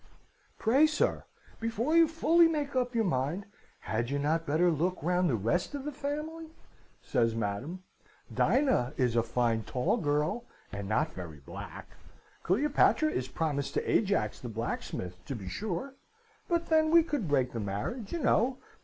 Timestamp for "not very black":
10.89-11.87